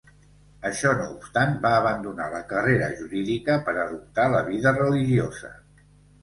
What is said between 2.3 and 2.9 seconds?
la carrera